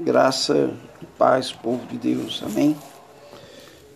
Graça 0.00 0.78
e 1.02 1.06
paz, 1.06 1.50
povo 1.50 1.84
de 1.86 1.98
Deus. 1.98 2.40
Amém? 2.46 2.76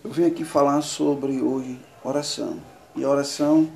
Eu 0.03 0.11
vim 0.11 0.27
aqui 0.27 0.45
falar 0.45 0.83
sobre 0.83 1.41
hoje 1.41 1.79
oração. 2.03 2.61
E 2.97 3.05
oração, 3.05 3.71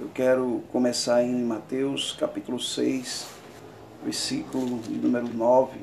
eu 0.00 0.08
quero 0.12 0.64
começar 0.72 1.22
em 1.22 1.44
Mateus 1.44 2.10
capítulo 2.18 2.58
6, 2.58 3.24
versículo 4.02 4.80
número 4.90 5.32
9, 5.32 5.78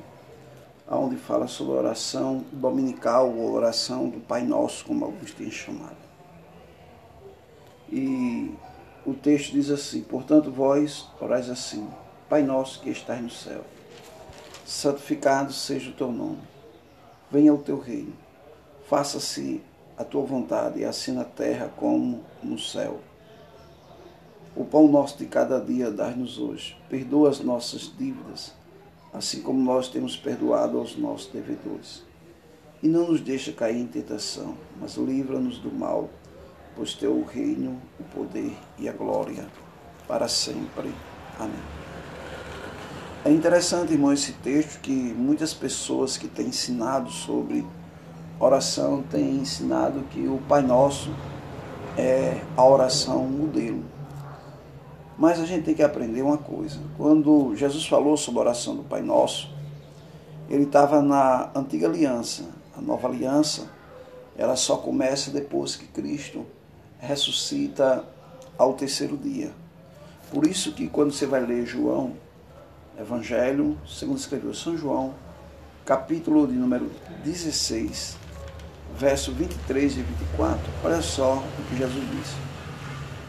onde 0.89 1.16
fala 1.16 1.48
sobre 1.48 1.73
a 1.73 1.78
oração 1.78 2.44
dominical, 2.52 3.34
ou 3.34 3.54
oração 3.54 4.10
do 4.10 4.20
Pai 4.20 4.44
Nosso, 4.44 4.84
como 4.84 5.05
alguns 5.05 5.32
têm 5.32 5.50
chamado. 5.50 5.96
E 7.89 8.54
o 9.05 9.14
texto 9.14 9.54
diz 9.54 9.70
assim: 9.70 10.02
Portanto, 10.02 10.52
vós 10.52 11.08
orais 11.21 11.50
assim, 11.50 11.88
Pai 12.28 12.44
Nosso 12.44 12.82
que 12.82 12.89
estás 12.89 13.21
no 13.21 13.30
céu 13.30 13.64
santificado 14.71 15.51
seja 15.51 15.89
o 15.89 15.93
teu 15.93 16.09
nome. 16.09 16.39
Venha 17.29 17.53
o 17.53 17.57
teu 17.57 17.77
reino. 17.77 18.13
Faça-se 18.88 19.62
a 19.98 20.03
tua 20.03 20.23
vontade, 20.23 20.85
assim 20.85 21.12
na 21.12 21.25
terra 21.25 21.70
como 21.75 22.23
no 22.41 22.57
céu. 22.57 23.02
O 24.55 24.63
pão 24.63 24.88
nosso 24.88 25.17
de 25.17 25.26
cada 25.26 25.59
dia 25.59 25.91
dá-nos 25.91 26.39
hoje. 26.39 26.77
Perdoa 26.89 27.29
as 27.29 27.41
nossas 27.41 27.91
dívidas, 27.98 28.53
assim 29.13 29.41
como 29.41 29.62
nós 29.62 29.89
temos 29.89 30.15
perdoado 30.15 30.77
aos 30.77 30.95
nossos 30.95 31.27
devedores. 31.27 32.03
E 32.81 32.88
não 32.88 33.07
nos 33.07 33.20
deixa 33.20 33.51
cair 33.51 33.77
em 33.77 33.88
tentação, 33.88 34.57
mas 34.79 34.95
livra-nos 34.95 35.57
do 35.59 35.71
mal, 35.71 36.09
pois 36.76 36.93
teu 36.93 37.13
o 37.13 37.26
reino, 37.26 37.79
o 37.99 38.03
poder 38.05 38.53
e 38.79 38.88
a 38.88 38.93
glória 38.93 39.45
para 40.07 40.27
sempre. 40.29 40.91
Amém. 41.38 41.80
É 43.23 43.30
interessante, 43.30 43.93
irmão, 43.93 44.11
esse 44.11 44.34
texto 44.34 44.80
que 44.81 44.91
muitas 44.91 45.53
pessoas 45.53 46.17
que 46.17 46.27
têm 46.27 46.48
ensinado 46.48 47.12
sobre 47.12 47.63
oração 48.40 49.04
têm 49.04 49.35
ensinado 49.35 50.01
que 50.09 50.27
o 50.27 50.40
Pai 50.49 50.63
Nosso 50.63 51.13
é 51.96 52.41
a 52.57 52.65
oração 52.65 53.23
modelo. 53.26 53.84
Mas 55.20 55.40
a 55.40 55.46
gente 55.46 55.65
tem 55.65 55.76
que 55.76 55.84
aprender 55.84 56.23
uma 56.23 56.40
coisa. 56.40 56.79
Quando 56.98 57.55
Jesus 57.55 57.85
falou 57.85 58.18
sobre 58.18 58.40
a 58.40 58.43
oração 58.46 58.76
do 58.76 58.84
Pai 58.84 59.04
Nosso, 59.04 59.53
ele 60.49 60.63
estava 60.63 60.99
na 60.99 61.51
antiga 61.53 61.85
aliança. 61.85 62.46
A 62.76 62.81
nova 62.81 63.07
aliança, 63.07 63.70
ela 64.35 64.56
só 64.56 64.78
começa 64.78 65.29
depois 65.29 65.75
que 65.75 65.85
Cristo 65.85 66.44
ressuscita 66.97 68.03
ao 68.57 68.74
terceiro 68.74 69.16
dia. 69.16 69.51
Por 70.31 70.47
isso 70.47 70.72
que 70.72 70.88
quando 70.88 71.12
você 71.12 71.28
vai 71.28 71.46
ler 71.46 71.68
João, 71.68 72.13
Evangelho, 73.00 73.78
segundo 73.88 74.17
escreveu 74.17 74.53
São 74.53 74.78
João, 74.78 75.16
capítulo 75.85 76.45
de 76.45 76.53
número 76.53 76.91
16, 77.23 78.17
verso 78.97 79.31
23 79.31 79.94
e 79.94 80.01
24. 80.01 80.59
Olha 80.84 81.01
só 81.01 81.38
o 81.38 81.63
que 81.69 81.78
Jesus 81.78 82.03
disse. 82.12 82.35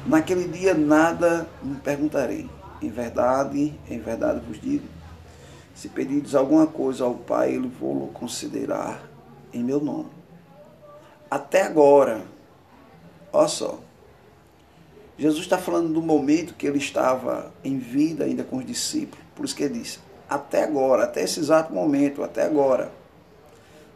Naquele 0.05 0.48
dia 0.48 0.74
nada 0.74 1.46
me 1.62 1.77
perguntarei. 1.77 2.50
Em 2.83 2.90
verdade, 2.90 3.72
em 3.88 4.00
verdade 4.00 4.44
vos 4.44 4.60
digo, 4.60 4.84
se 5.77 5.88
pedides 5.88 6.34
alguma 6.34 6.66
coisa 6.66 7.05
ao 7.05 7.14
Pai, 7.14 7.55
Ele 7.55 7.68
vou 7.68 8.08
considerar 8.08 9.00
em 9.55 9.62
meu 9.62 9.80
nome. 9.80 10.10
Até 11.30 11.62
agora, 11.62 12.22
olha 13.33 13.48
só, 13.48 13.78
Jesus 15.16 15.44
está 15.44 15.56
falando 15.56 15.92
do 15.92 16.02
momento 16.02 16.55
que 16.55 16.66
ele 16.66 16.78
estava 16.78 17.52
em 17.62 17.78
vida 17.78 18.24
ainda 18.24 18.42
com 18.42 18.56
os 18.56 18.66
discípulos 18.66 19.22
por 19.34 19.44
isso 19.44 19.55
que 19.56 19.64
ele 19.64 19.80
diz: 19.80 19.98
até 20.28 20.64
agora, 20.64 21.05
até 21.05 21.22
esse 21.22 21.41
exato 21.41 21.72
momento, 21.72 22.22
até 22.22 22.44
agora, 22.44 22.91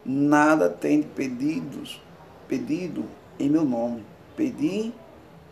nada 0.05 0.69
tem 0.69 1.01
pedidos, 1.01 2.01
pedido 2.47 3.05
em 3.39 3.49
meu 3.49 3.65
nome. 3.65 4.05
Pedi 4.35 4.93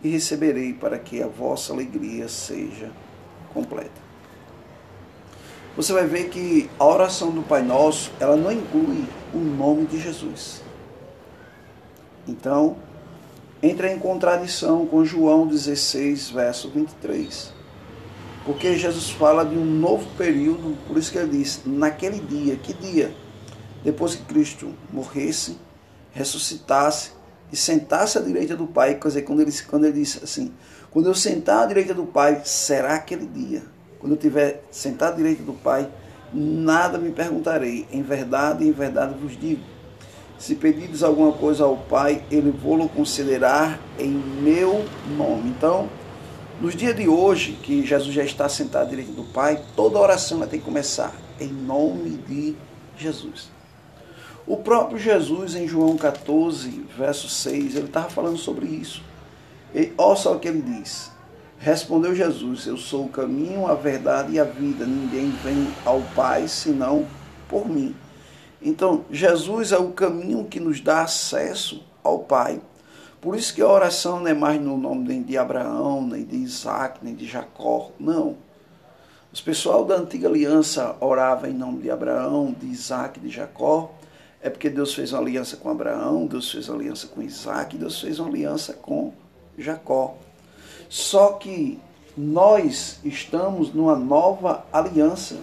e 0.03 0.09
receberei 0.09 0.73
para 0.73 0.99
que 0.99 1.21
a 1.21 1.27
vossa 1.27 1.73
alegria 1.73 2.27
seja 2.27 2.91
completa. 3.53 4.05
Você 5.75 5.91
vai 5.91 6.05
ver 6.05 6.29
que 6.29 6.69
a 6.79 6.85
oração 6.85 7.31
do 7.31 7.41
Pai 7.41 7.61
Nosso, 7.61 8.11
ela 8.19 8.35
não 8.37 8.51
inclui 8.51 9.03
o 9.33 9.37
nome 9.37 9.85
de 9.85 9.99
Jesus. 9.99 10.61
Então, 12.27 12.77
entra 13.61 13.91
em 13.91 13.99
contradição 13.99 14.85
com 14.85 15.03
João 15.03 15.47
16, 15.47 16.29
verso 16.29 16.69
23. 16.69 17.54
Porque 18.45 18.77
Jesus 18.77 19.09
fala 19.09 19.43
de 19.43 19.57
um 19.57 19.65
novo 19.65 20.05
período, 20.15 20.77
por 20.87 20.97
isso 20.97 21.11
que 21.11 21.17
ele 21.17 21.39
diz, 21.39 21.61
naquele 21.65 22.19
dia, 22.19 22.55
que 22.55 22.73
dia? 22.73 23.11
Depois 23.83 24.15
que 24.15 24.23
Cristo 24.23 24.71
morresse, 24.93 25.57
ressuscitasse 26.11 27.11
e 27.51 27.55
sentasse 27.55 28.17
à 28.17 28.21
direita 28.21 28.55
do 28.55 28.67
Pai, 28.67 28.95
quer 28.95 29.07
dizer, 29.07 29.21
quando 29.23 29.41
ele, 29.41 29.51
quando 29.67 29.85
ele 29.85 29.99
disse 29.99 30.23
assim, 30.23 30.53
quando 30.91 31.07
eu 31.07 31.15
sentar 31.15 31.63
à 31.63 31.65
direita 31.65 31.93
do 31.93 32.05
Pai, 32.05 32.41
será 32.45 32.95
aquele 32.95 33.25
dia. 33.25 33.63
Quando 33.99 34.13
eu 34.13 34.15
estiver 34.15 34.63
sentado 34.69 35.13
à 35.13 35.15
direita 35.17 35.43
do 35.43 35.53
Pai, 35.53 35.89
nada 36.31 36.97
me 36.97 37.11
perguntarei. 37.11 37.87
Em 37.91 38.03
verdade, 38.03 38.67
em 38.67 38.71
verdade 38.71 39.15
vos 39.19 39.37
digo. 39.39 39.63
Se 40.37 40.53
pedidos 40.53 41.03
alguma 41.03 41.31
coisa 41.31 41.63
ao 41.63 41.77
Pai, 41.77 42.23
Ele 42.29 42.51
vou-lo 42.51 42.87
considerar 42.89 43.79
em 43.97 44.11
meu 44.11 44.85
nome. 45.17 45.49
Então, 45.49 45.89
nos 46.61 46.75
dias 46.75 46.95
de 46.95 47.07
hoje, 47.07 47.53
que 47.61 47.85
Jesus 47.85 48.13
já 48.13 48.23
está 48.23 48.47
sentado 48.47 48.89
direito 48.89 49.11
do 49.11 49.23
Pai, 49.23 49.61
toda 49.75 49.99
oração 49.99 50.39
tem 50.47 50.59
que 50.59 50.65
começar 50.65 51.13
em 51.39 51.47
nome 51.47 52.11
de 52.27 52.55
Jesus. 52.97 53.49
O 54.47 54.57
próprio 54.57 54.97
Jesus, 54.97 55.55
em 55.55 55.67
João 55.67 55.97
14, 55.97 56.85
verso 56.97 57.27
6, 57.27 57.75
ele 57.75 57.87
estava 57.87 58.09
falando 58.09 58.37
sobre 58.37 58.67
isso. 58.67 59.03
E 59.73 59.91
olha 59.97 60.15
só 60.15 60.35
o 60.35 60.39
que 60.39 60.47
ele 60.47 60.61
diz. 60.61 61.11
Respondeu 61.57 62.15
Jesus: 62.15 62.67
Eu 62.67 62.77
sou 62.77 63.05
o 63.05 63.09
caminho, 63.09 63.65
a 63.67 63.73
verdade 63.73 64.33
e 64.33 64.39
a 64.39 64.43
vida. 64.43 64.85
Ninguém 64.85 65.31
vem 65.43 65.67
ao 65.83 66.01
Pai 66.15 66.47
senão 66.47 67.07
por 67.49 67.67
mim. 67.67 67.95
Então, 68.61 69.03
Jesus 69.11 69.71
é 69.71 69.77
o 69.77 69.91
caminho 69.91 70.45
que 70.45 70.59
nos 70.59 70.79
dá 70.79 71.01
acesso 71.01 71.83
ao 72.03 72.19
Pai. 72.19 72.61
Por 73.25 73.35
isso 73.35 73.55
que 73.55 73.61
a 73.63 73.67
oração 73.67 74.19
não 74.19 74.27
é 74.27 74.35
mais 74.35 74.61
no 74.61 74.77
nome 74.77 75.07
nem 75.07 75.23
de 75.23 75.35
Abraão, 75.35 76.05
nem 76.05 76.23
de 76.23 76.35
Isaac, 76.35 76.99
nem 77.01 77.15
de 77.15 77.25
Jacó. 77.25 77.89
Não. 77.99 78.37
Os 79.33 79.41
pessoal 79.41 79.83
da 79.83 79.95
antiga 79.95 80.27
aliança 80.27 80.95
orava 80.99 81.49
em 81.49 81.53
nome 81.53 81.81
de 81.81 81.89
Abraão, 81.89 82.55
de 82.55 82.67
Isaac, 82.67 83.19
de 83.19 83.31
Jacó. 83.31 83.91
É 84.39 84.47
porque 84.47 84.69
Deus 84.69 84.93
fez 84.93 85.11
uma 85.11 85.21
aliança 85.21 85.57
com 85.57 85.71
Abraão, 85.71 86.27
Deus 86.27 86.51
fez 86.51 86.69
uma 86.69 86.77
aliança 86.77 87.07
com 87.07 87.19
Isaac, 87.19 87.75
Deus 87.75 87.99
fez 87.99 88.19
uma 88.19 88.29
aliança 88.29 88.73
com 88.73 89.11
Jacó. 89.57 90.15
Só 90.87 91.31
que 91.31 91.79
nós 92.15 92.99
estamos 93.03 93.73
numa 93.73 93.95
nova 93.95 94.63
aliança. 94.71 95.37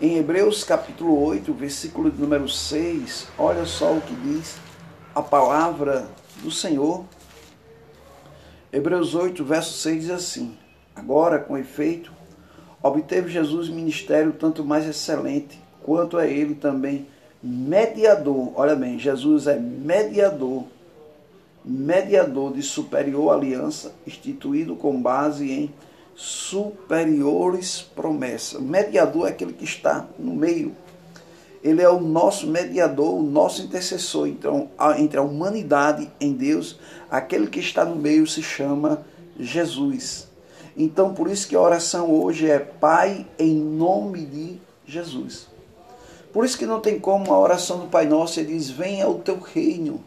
Em 0.00 0.16
Hebreus 0.16 0.64
capítulo 0.64 1.22
8, 1.24 1.52
versículo 1.52 2.10
número 2.10 2.48
6, 2.48 3.28
olha 3.36 3.66
só 3.66 3.92
o 3.92 4.00
que 4.00 4.14
diz 4.14 4.56
a 5.14 5.20
palavra 5.20 6.08
do 6.42 6.50
Senhor. 6.50 7.04
Hebreus 8.72 9.14
8, 9.14 9.44
verso 9.44 9.72
6 9.78 10.00
diz 10.02 10.10
assim: 10.10 10.56
Agora, 10.94 11.38
com 11.38 11.56
efeito, 11.56 12.12
obteve 12.82 13.30
Jesus 13.30 13.68
ministério 13.68 14.32
tanto 14.32 14.64
mais 14.64 14.86
excelente, 14.86 15.58
quanto 15.82 16.18
é 16.18 16.30
ele 16.30 16.54
também 16.54 17.06
mediador. 17.42 18.52
Olha 18.54 18.74
bem, 18.74 18.98
Jesus 18.98 19.46
é 19.46 19.58
mediador, 19.58 20.64
mediador 21.64 22.52
de 22.52 22.62
superior 22.62 23.32
aliança, 23.32 23.94
instituído 24.06 24.76
com 24.76 25.00
base 25.00 25.50
em 25.50 25.74
superiores 26.14 27.80
promessas. 27.80 28.60
Mediador 28.60 29.28
é 29.28 29.30
aquele 29.30 29.52
que 29.52 29.64
está 29.64 30.06
no 30.18 30.34
meio 30.34 30.74
ele 31.62 31.82
é 31.82 31.88
o 31.88 32.00
nosso 32.00 32.46
mediador, 32.46 33.14
o 33.14 33.22
nosso 33.22 33.62
intercessor 33.62 34.28
então, 34.28 34.70
entre 34.96 35.18
a 35.18 35.22
humanidade 35.22 36.10
em 36.20 36.32
Deus. 36.32 36.78
Aquele 37.10 37.48
que 37.48 37.60
está 37.60 37.84
no 37.84 37.96
meio 37.96 38.26
se 38.26 38.42
chama 38.42 39.04
Jesus. 39.38 40.28
Então, 40.76 41.12
por 41.12 41.28
isso 41.28 41.48
que 41.48 41.56
a 41.56 41.60
oração 41.60 42.10
hoje 42.10 42.48
é 42.48 42.58
Pai 42.58 43.26
em 43.38 43.56
nome 43.56 44.24
de 44.24 44.58
Jesus. 44.86 45.48
Por 46.32 46.44
isso 46.44 46.56
que 46.56 46.66
não 46.66 46.80
tem 46.80 47.00
como 47.00 47.32
a 47.32 47.38
oração 47.40 47.80
do 47.80 47.86
Pai 47.86 48.06
Nosso, 48.06 48.38
ele 48.38 48.52
diz: 48.52 48.70
Venha 48.70 49.08
o 49.08 49.18
teu 49.18 49.38
reino. 49.40 50.04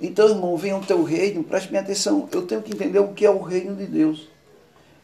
Então, 0.00 0.28
irmão, 0.28 0.56
venha 0.56 0.76
o 0.76 0.84
teu 0.84 1.04
reino, 1.04 1.44
preste 1.44 1.70
minha 1.70 1.82
atenção, 1.82 2.28
eu 2.32 2.42
tenho 2.42 2.62
que 2.62 2.72
entender 2.72 2.98
o 2.98 3.12
que 3.12 3.24
é 3.24 3.30
o 3.30 3.40
reino 3.40 3.76
de 3.76 3.86
Deus. 3.86 4.28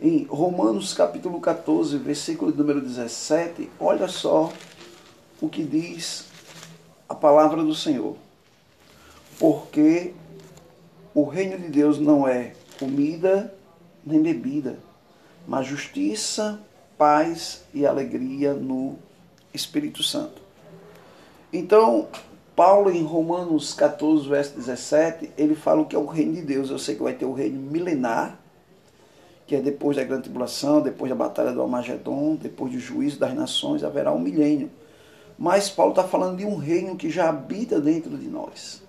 Em 0.01 0.25
Romanos 0.25 0.95
capítulo 0.95 1.41
14, 1.41 1.97
versículo 1.99 2.53
número 2.53 2.81
17, 2.81 3.71
olha 3.79 4.09
só 4.09 4.53
o 5.41 5.49
que 5.49 5.63
diz 5.63 6.27
a 7.09 7.15
palavra 7.15 7.63
do 7.63 7.75
Senhor. 7.75 8.17
Porque 9.39 10.15
o 11.15 11.25
reino 11.25 11.59
de 11.59 11.69
Deus 11.69 11.99
não 11.99 12.27
é 12.27 12.53
comida 12.79 13.55
nem 14.05 14.23
bebida, 14.23 14.79
mas 15.47 15.67
justiça, 15.67 16.61
paz 16.97 17.65
e 17.73 17.87
alegria 17.87 18.55
no 18.55 18.97
Espírito 19.53 20.03
Santo. 20.03 20.41
Então, 21.53 22.09
Paulo, 22.55 22.91
em 22.91 23.03
Romanos 23.03 23.73
14, 23.73 24.29
verso 24.29 24.57
17, 24.57 25.31
ele 25.39 25.55
fala 25.55 25.81
o 25.81 25.87
que 25.87 25.95
é 25.95 25.99
o 25.99 26.07
reino 26.07 26.35
de 26.35 26.43
Deus. 26.43 26.71
Eu 26.71 26.79
sei 26.79 26.97
que 26.97 27.03
vai 27.03 27.15
ter 27.15 27.25
o 27.25 27.33
reino 27.33 27.59
milenar, 27.59 28.39
que 29.47 29.55
é 29.55 29.61
depois 29.61 29.97
da 29.97 30.05
grande 30.05 30.25
tribulação, 30.25 30.81
depois 30.81 31.09
da 31.09 31.17
batalha 31.17 31.53
do 31.53 31.61
Almagedon, 31.61 32.35
depois 32.35 32.73
do 32.73 32.79
juízo 32.79 33.19
das 33.19 33.33
nações, 33.33 33.85
haverá 33.85 34.13
um 34.13 34.19
milênio. 34.19 34.71
Mas 35.39 35.71
Paulo 35.71 35.93
está 35.93 36.03
falando 36.03 36.39
de 36.39 36.45
um 36.45 36.57
reino 36.57 36.97
que 36.97 37.09
já 37.09 37.29
habita 37.29 37.81
dentro 37.81 38.19
de 38.19 38.27
nós. 38.27 38.83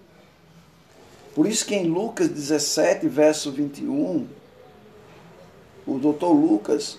Por 1.36 1.46
isso 1.46 1.66
que 1.66 1.76
em 1.76 1.88
Lucas 1.88 2.28
17, 2.28 3.08
verso 3.08 3.52
21, 3.52 4.28
o 5.86 6.00
doutor 6.00 6.32
Lucas, 6.32 6.98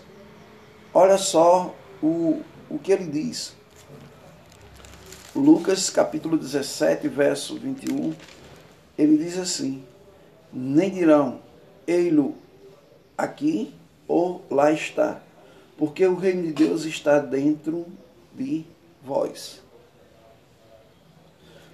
olha 0.94 1.18
só 1.18 1.74
o, 2.00 2.40
o 2.70 2.78
que 2.78 2.92
ele 2.92 3.06
diz. 3.06 3.54
Lucas 5.34 5.90
capítulo 5.90 6.38
17, 6.38 7.08
verso 7.08 7.58
21, 7.58 8.14
ele 8.96 9.18
diz 9.18 9.36
assim: 9.36 9.84
Nem 10.52 10.90
dirão, 10.90 11.40
ei-lo 11.86 12.34
aqui 13.18 13.74
ou 14.06 14.44
lá 14.48 14.72
está, 14.72 15.20
porque 15.76 16.06
o 16.06 16.14
reino 16.14 16.42
de 16.42 16.52
Deus 16.52 16.84
está 16.84 17.18
dentro 17.18 17.86
de 18.34 18.64
vós. 19.04 19.60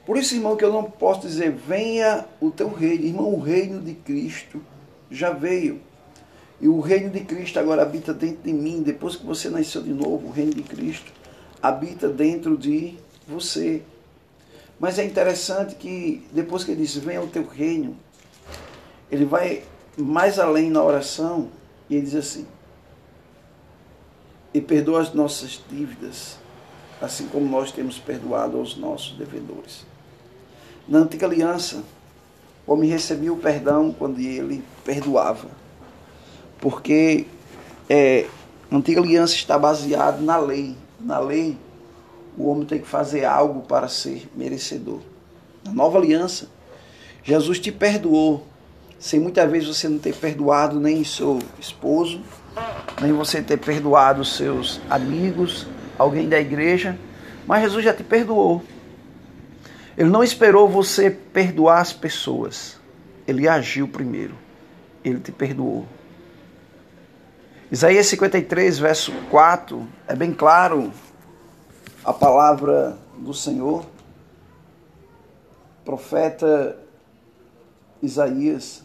Por 0.05 0.17
isso, 0.17 0.35
irmão, 0.35 0.57
que 0.57 0.65
eu 0.65 0.73
não 0.73 0.85
posso 0.85 1.23
dizer, 1.23 1.51
venha 1.51 2.27
o 2.41 2.51
teu 2.51 2.73
reino. 2.73 3.05
Irmão, 3.05 3.35
o 3.35 3.41
reino 3.41 3.81
de 3.81 3.95
Cristo 3.95 4.63
já 5.11 5.31
veio. 5.31 5.81
E 6.61 6.69
o 6.69 6.81
reino 6.81 7.11
de 7.11 7.21
Cristo 7.21 7.59
agora 7.59 7.83
habita 7.83 8.15
dentro 8.15 8.43
de 8.43 8.53
mim. 8.53 8.83
Depois 8.83 9.17
que 9.17 9.27
você 9.27 9.51
nasceu 9.51 9.83
de 9.83 9.93
novo, 9.93 10.29
o 10.29 10.31
reino 10.31 10.55
de 10.55 10.63
Cristo 10.63 11.13
habita 11.61 12.09
dentro 12.09 12.57
de 12.57 12.97
você. 13.27 13.83
Mas 14.79 14.99
é 14.99 15.05
interessante 15.05 15.75
que 15.75 16.25
depois 16.31 16.63
que 16.63 16.71
ele 16.71 16.83
diz, 16.83 16.97
venha 16.97 17.21
o 17.21 17.27
teu 17.27 17.45
reino, 17.45 17.97
ele 19.11 19.25
vai 19.25 19.65
mais 19.97 20.39
além 20.39 20.71
na 20.71 20.83
oração 20.83 21.49
e 21.89 21.97
ele 21.97 22.05
diz 22.05 22.15
assim: 22.15 22.47
e 24.53 24.61
perdoa 24.61 25.01
as 25.01 25.13
nossas 25.13 25.63
dívidas, 25.69 26.39
assim 27.01 27.29
como 27.29 27.47
nós 27.47 27.71
temos 27.71 27.99
perdoado 27.99 28.59
aos 28.59 28.77
nossos 28.77 29.17
devedores. 29.17 29.85
Na 30.89 30.99
antiga 30.99 31.27
aliança, 31.27 31.83
o 32.67 32.73
homem 32.73 32.89
recebia 32.89 33.33
o 33.33 33.37
perdão 33.37 33.95
quando 33.97 34.21
ele 34.21 34.63
perdoava. 34.85 35.49
Porque 36.61 37.27
é, 37.89 38.27
a 38.71 38.77
antiga 38.77 39.01
aliança 39.01 39.35
está 39.35 39.59
baseada 39.59 40.21
na 40.21 40.39
lei. 40.39 40.77
Na 40.99 41.19
lei, 41.19 41.59
o 42.37 42.49
homem 42.49 42.65
tem 42.67 42.81
que 42.81 42.89
fazer 42.89 43.25
algo 43.25 43.63
para 43.63 43.89
ser 43.89 44.29
merecedor. 44.35 45.01
Na 45.65 45.73
nova 45.73 45.99
aliança, 45.99 46.49
Jesus 47.23 47.59
te 47.59 47.73
perdoou, 47.73 48.47
sem 48.99 49.19
muitas 49.19 49.51
vezes 49.51 49.69
você 49.69 49.89
não 49.89 49.99
ter 49.99 50.15
perdoado 50.15 50.79
nem 50.79 51.03
seu 51.05 51.41
esposo, 51.59 52.21
nem 53.01 53.13
você 53.13 53.43
ter 53.43 53.59
perdoado 53.59 54.25
seus 54.25 54.81
amigos, 54.89 55.67
alguém 55.99 56.29
da 56.29 56.39
igreja, 56.39 56.99
mas 57.47 57.63
Jesus 57.63 57.85
já 57.85 57.95
te 57.95 58.05
perdoou. 58.05 58.63
Ele 59.97 60.11
não 60.11 60.23
esperou 60.23 60.69
você 60.69 61.11
perdoar 61.11 61.81
as 61.81 61.93
pessoas. 61.93 62.79
Ele 63.27 63.49
agiu 63.49 63.89
primeiro. 63.89 64.35
Ele 65.03 65.21
te 65.21 65.33
perdoou. 65.33 65.87
Isaías 67.71 68.07
53, 68.07 68.79
verso 68.79 69.13
4, 69.29 69.87
é 70.07 70.15
bem 70.15 70.33
claro 70.33 70.93
a 72.05 72.13
palavra 72.13 72.97
do 73.19 73.35
Senhor. 73.35 73.85
Profeta 75.85 76.79
Isaías, 78.01 78.85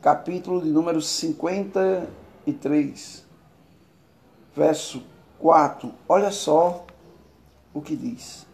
capítulo 0.00 0.62
de 0.62 0.68
número 0.68 1.02
53, 1.02 3.25
verso 4.56 5.02
4. 5.38 5.92
Olha 6.08 6.30
só 6.30 6.86
o 7.74 7.82
que 7.82 7.94
diz. 7.94 8.46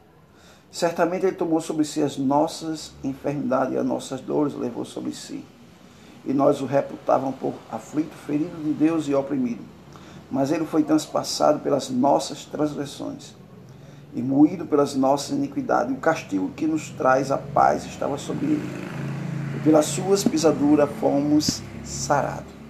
Certamente 0.70 1.26
ele 1.26 1.36
tomou 1.36 1.60
sobre 1.60 1.84
si 1.84 2.02
as 2.02 2.16
nossas 2.16 2.92
enfermidades 3.04 3.74
e 3.74 3.78
as 3.78 3.86
nossas 3.86 4.20
dores 4.20 4.54
levou 4.54 4.84
sobre 4.84 5.12
si. 5.12 5.44
E 6.24 6.32
nós 6.32 6.60
o 6.60 6.66
reputávamos 6.66 7.36
por 7.36 7.54
aflito, 7.70 8.14
ferido 8.26 8.56
de 8.62 8.72
Deus 8.72 9.06
e 9.06 9.14
oprimido. 9.14 9.62
Mas 10.30 10.50
ele 10.50 10.64
foi 10.64 10.82
transpassado 10.82 11.60
pelas 11.60 11.90
nossas 11.90 12.44
transgressões 12.46 13.34
e 14.14 14.22
moído 14.22 14.66
pelas 14.66 14.94
nossas 14.94 15.30
iniquidades. 15.30 15.94
O 15.94 16.00
castigo 16.00 16.50
que 16.56 16.66
nos 16.66 16.90
traz 16.90 17.30
a 17.30 17.38
paz 17.38 17.84
estava 17.84 18.16
sobre 18.16 18.46
ele. 18.46 18.88
E 19.56 19.60
pelas 19.60 19.86
suas 19.86 20.24
pisaduras 20.24 20.88
fomos 20.98 21.62
sarados. 21.84 22.61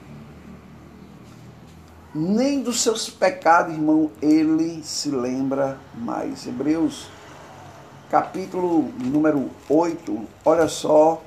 Nem 2.14 2.62
dos 2.62 2.82
seus 2.82 3.08
pecados, 3.08 3.72
irmão, 3.72 4.10
ele 4.20 4.82
se 4.82 5.10
lembra 5.10 5.78
mais. 5.94 6.46
Hebreus 6.46 7.08
capítulo 8.10 8.92
número 9.02 9.48
8, 9.66 10.26
olha 10.44 10.68
só 10.68 11.22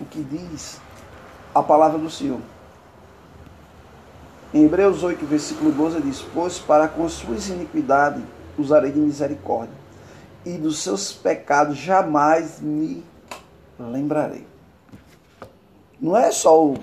o 0.00 0.04
que 0.04 0.22
diz 0.22 0.80
a 1.52 1.60
palavra 1.60 1.98
do 1.98 2.08
Senhor. 2.08 2.38
Em 4.54 4.64
Hebreus 4.64 5.02
8, 5.02 5.26
versículo 5.26 5.72
12, 5.72 6.00
diz: 6.02 6.22
Pois 6.32 6.56
para 6.56 6.86
com 6.86 7.08
suas 7.08 7.48
iniquidades 7.48 8.22
usarei 8.56 8.92
de 8.92 9.00
misericórdia, 9.00 9.74
e 10.46 10.56
dos 10.56 10.78
seus 10.78 11.12
pecados 11.12 11.76
jamais 11.76 12.60
me 12.60 13.04
lembrarei. 13.76 14.46
Não 16.00 16.16
é 16.16 16.30
só 16.30 16.64
o 16.64 16.78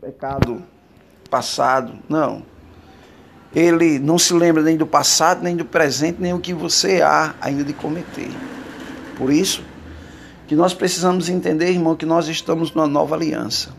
pecado 0.00 0.60
passado, 1.30 1.96
não. 2.08 2.42
Ele 3.54 3.98
não 3.98 4.18
se 4.18 4.32
lembra 4.32 4.62
nem 4.62 4.76
do 4.76 4.86
passado, 4.86 5.42
nem 5.42 5.56
do 5.56 5.64
presente, 5.64 6.18
nem 6.20 6.32
o 6.32 6.38
que 6.38 6.54
você 6.54 7.02
há 7.02 7.34
ainda 7.40 7.64
de 7.64 7.72
cometer. 7.72 8.30
Por 9.16 9.32
isso 9.32 9.62
que 10.46 10.54
nós 10.54 10.72
precisamos 10.72 11.28
entender, 11.28 11.70
irmão, 11.70 11.96
que 11.96 12.06
nós 12.06 12.28
estamos 12.28 12.72
numa 12.72 12.86
nova 12.86 13.14
aliança. 13.14 13.70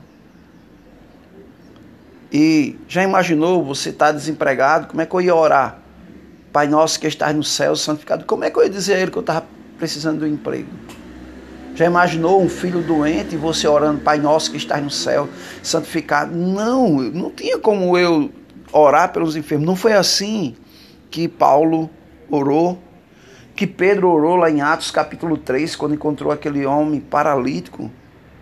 E 2.31 2.77
já 2.88 3.03
imaginou 3.03 3.63
você 3.63 3.89
estar 3.89 4.07
tá 4.07 4.12
desempregado? 4.13 4.88
Como 4.88 5.01
é 5.01 5.06
que 5.06 5.13
eu 5.13 5.21
ia 5.21 5.35
orar? 5.35 5.79
Pai 6.51 6.68
nosso 6.68 7.00
que 7.00 7.07
estás 7.07 7.35
no 7.35 7.44
céu, 7.44 7.75
santificado. 7.75 8.25
Como 8.25 8.44
é 8.44 8.49
que 8.49 8.57
eu 8.57 8.63
ia 8.63 8.69
dizer 8.69 8.95
a 8.95 8.99
ele 8.99 9.11
que 9.11 9.18
eu 9.18 9.21
estava 9.21 9.45
precisando 9.78 10.19
de 10.19 10.25
um 10.25 10.33
emprego? 10.33 10.69
Já 11.75 11.85
imaginou 11.85 12.42
um 12.42 12.49
filho 12.49 12.81
doente 12.81 13.35
e 13.35 13.37
você 13.37 13.68
orando, 13.68 14.01
Pai 14.01 14.18
nosso 14.19 14.51
que 14.51 14.57
estás 14.57 14.83
no 14.83 14.90
céu, 14.92 15.28
santificado? 15.63 16.35
Não, 16.35 16.90
não 16.90 17.31
tinha 17.31 17.57
como 17.57 17.97
eu 17.97 18.30
orar 18.71 19.11
pelos 19.11 19.35
enfermos. 19.35 19.66
Não 19.66 19.75
foi 19.75 19.94
assim 19.94 20.56
que 21.09 21.28
Paulo 21.28 21.90
orou 22.30 22.80
que 23.61 23.68
Pedro 23.68 24.09
orou 24.09 24.37
lá 24.37 24.49
em 24.49 24.61
Atos 24.61 24.90
capítulo 24.90 25.37
3, 25.37 25.75
quando 25.75 25.94
encontrou 25.94 26.31
aquele 26.31 26.66
homem 26.66 26.99
paralítico 26.99 27.92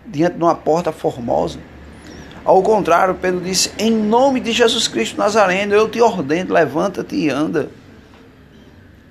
diante 0.06 0.36
de 0.36 0.42
uma 0.42 0.54
porta 0.54 0.92
formosa. 0.92 1.58
Ao 2.42 2.62
contrário, 2.62 3.14
Pedro 3.14 3.40
disse: 3.40 3.70
Em 3.78 3.90
nome 3.90 4.40
de 4.40 4.52
Jesus 4.52 4.88
Cristo 4.88 5.18
Nazareno, 5.18 5.74
eu 5.74 5.90
te 5.90 6.00
ordeno, 6.00 6.54
levanta-te 6.54 7.16
e 7.16 7.28
anda. 7.28 7.68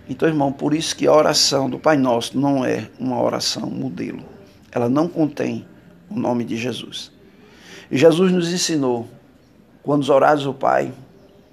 Então, 0.09 0.27
irmão, 0.27 0.51
por 0.51 0.73
isso 0.73 0.95
que 0.95 1.05
a 1.05 1.13
oração 1.13 1.69
do 1.69 1.77
Pai 1.77 1.95
Nosso 1.95 2.39
não 2.39 2.65
é 2.65 2.89
uma 2.99 3.21
oração 3.21 3.69
modelo. 3.69 4.23
Ela 4.71 4.89
não 4.89 5.07
contém 5.07 5.67
o 6.09 6.19
nome 6.19 6.43
de 6.43 6.57
Jesus. 6.57 7.11
E 7.91 7.97
Jesus 7.97 8.31
nos 8.31 8.51
ensinou: 8.51 9.07
quando 9.83 10.09
orares 10.09 10.45
o 10.45 10.53
Pai, 10.55 10.91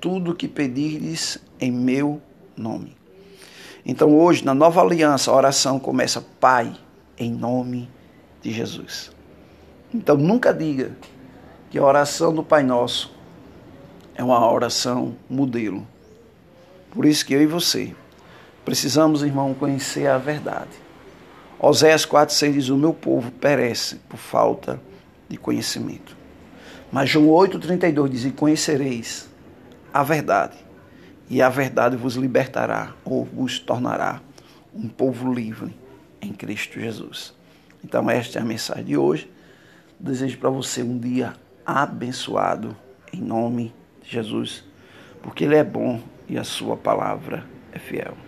tudo 0.00 0.34
que 0.34 0.48
pedires 0.48 1.38
em 1.60 1.70
meu 1.70 2.20
nome. 2.56 2.96
Então 3.84 4.16
hoje, 4.16 4.44
na 4.44 4.54
nova 4.54 4.80
aliança, 4.80 5.30
a 5.30 5.34
oração 5.34 5.78
começa, 5.78 6.24
Pai, 6.40 6.74
em 7.16 7.30
nome 7.30 7.88
de 8.42 8.52
Jesus. 8.52 9.12
Então 9.94 10.16
nunca 10.16 10.52
diga 10.52 10.96
que 11.70 11.78
a 11.78 11.84
oração 11.84 12.34
do 12.34 12.42
Pai 12.42 12.62
Nosso 12.62 13.14
é 14.14 14.24
uma 14.24 14.50
oração 14.50 15.14
modelo. 15.28 15.86
Por 16.90 17.04
isso 17.04 17.24
que 17.24 17.34
eu 17.34 17.42
e 17.42 17.46
você 17.46 17.94
precisamos, 18.64 19.22
irmão, 19.22 19.54
conhecer 19.54 20.08
a 20.08 20.18
verdade. 20.18 20.70
Oséias 21.58 22.04
4,6 22.04 22.52
diz: 22.52 22.68
O 22.68 22.76
meu 22.76 22.92
povo 22.92 23.30
perece 23.30 23.96
por 24.08 24.18
falta 24.18 24.80
de 25.28 25.36
conhecimento. 25.36 26.16
Mas 26.90 27.08
João 27.08 27.28
8,32 27.28 28.08
diz: 28.08 28.24
E 28.24 28.30
conhecereis 28.32 29.28
a 29.96 30.02
verdade, 30.02 30.58
e 31.26 31.40
a 31.40 31.48
verdade 31.48 31.96
vos 31.96 32.16
libertará 32.16 32.92
ou 33.02 33.24
vos 33.24 33.58
tornará 33.58 34.20
um 34.74 34.88
povo 34.88 35.32
livre 35.32 35.74
em 36.20 36.34
Cristo 36.34 36.78
Jesus. 36.78 37.32
Então, 37.82 38.10
esta 38.10 38.38
é 38.38 38.42
a 38.42 38.44
mensagem 38.44 38.84
de 38.84 38.96
hoje. 38.98 39.30
Desejo 39.98 40.36
para 40.36 40.50
você 40.50 40.82
um 40.82 40.98
dia 40.98 41.32
abençoado 41.64 42.76
em 43.10 43.22
nome 43.22 43.74
de 44.02 44.10
Jesus, 44.10 44.64
porque 45.22 45.44
Ele 45.44 45.56
é 45.56 45.64
bom 45.64 46.02
e 46.28 46.36
a 46.36 46.44
sua 46.44 46.76
palavra 46.76 47.46
é 47.72 47.78
fiel. 47.78 48.25